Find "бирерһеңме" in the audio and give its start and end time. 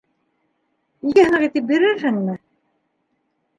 1.73-2.37